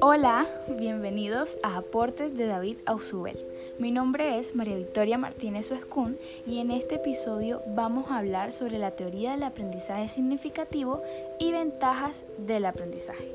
[0.00, 0.46] Hola,
[0.78, 3.38] bienvenidos a Aportes de David Ausubel.
[3.78, 8.78] Mi nombre es María Victoria Martínez Oescún y en este episodio vamos a hablar sobre
[8.78, 11.02] la teoría del aprendizaje significativo
[11.38, 13.32] y ventajas del aprendizaje.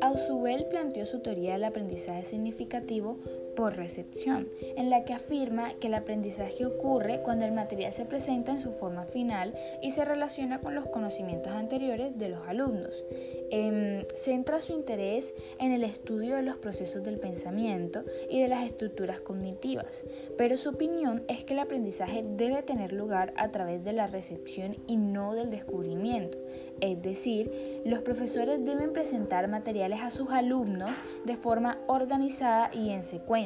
[0.00, 3.18] Ausubel planteó su teoría del aprendizaje significativo
[3.56, 8.52] por recepción, en la que afirma que el aprendizaje ocurre cuando el material se presenta
[8.52, 13.04] en su forma final y se relaciona con los conocimientos anteriores de los alumnos.
[13.50, 18.64] Em, centra su interés en el estudio de los procesos del pensamiento y de las
[18.64, 20.04] estructuras cognitivas,
[20.38, 24.76] pero su opinión es que el aprendizaje debe tener lugar a través de la recepción
[24.86, 26.38] y no del descubrimiento.
[26.80, 30.90] Es decir, los profesores deben presentar materiales a sus alumnos
[31.24, 33.41] de forma organizada y en secuencia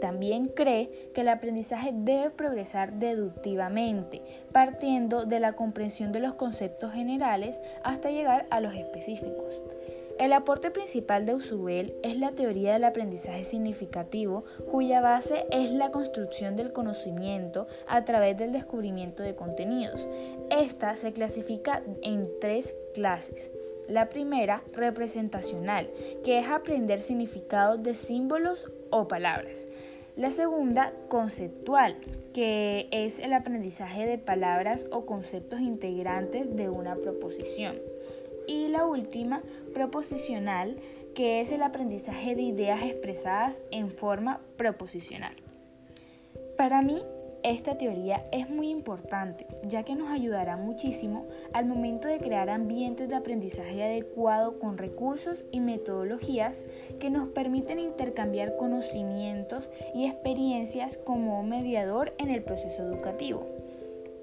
[0.00, 6.92] también cree que el aprendizaje debe progresar deductivamente, partiendo de la comprensión de los conceptos
[6.92, 9.62] generales hasta llegar a los específicos.
[10.18, 15.90] El aporte principal de Usubel es la teoría del aprendizaje significativo, cuya base es la
[15.90, 20.08] construcción del conocimiento a través del descubrimiento de contenidos.
[20.48, 23.50] Esta se clasifica en tres clases.
[23.88, 25.90] La primera, representacional,
[26.24, 29.66] que es aprender significados de símbolos o palabras.
[30.16, 31.98] La segunda, conceptual,
[32.32, 37.76] que es el aprendizaje de palabras o conceptos integrantes de una proposición.
[38.46, 39.42] Y la última,
[39.74, 40.76] proposicional,
[41.14, 45.36] que es el aprendizaje de ideas expresadas en forma proposicional.
[46.56, 47.02] Para mí,
[47.50, 53.08] esta teoría es muy importante, ya que nos ayudará muchísimo al momento de crear ambientes
[53.08, 56.64] de aprendizaje adecuado con recursos y metodologías
[56.98, 63.46] que nos permiten intercambiar conocimientos y experiencias como mediador en el proceso educativo.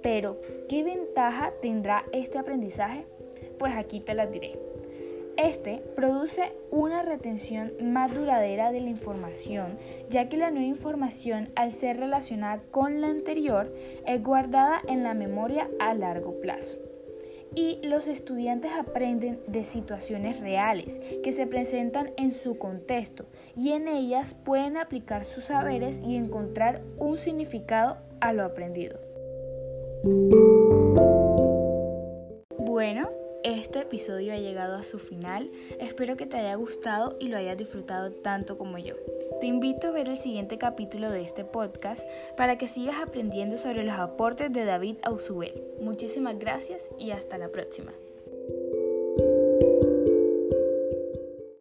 [0.02, 3.06] Pero, ¿qué ventaja tendrá este aprendizaje?
[3.58, 4.73] Pues aquí te las diré.
[5.38, 9.78] Este produce una retención más duradera de la información,
[10.10, 13.74] ya que la nueva información, al ser relacionada con la anterior,
[14.06, 16.78] es guardada en la memoria a largo plazo.
[17.56, 23.26] Y los estudiantes aprenden de situaciones reales que se presentan en su contexto
[23.56, 29.00] y en ellas pueden aplicar sus saberes y encontrar un significado a lo aprendido.
[32.58, 33.10] Bueno,
[33.64, 35.50] este episodio ha llegado a su final.
[35.80, 38.96] Espero que te haya gustado y lo hayas disfrutado tanto como yo.
[39.40, 43.84] Te invito a ver el siguiente capítulo de este podcast para que sigas aprendiendo sobre
[43.84, 45.64] los aportes de David Ausubel.
[45.80, 47.94] Muchísimas gracias y hasta la próxima.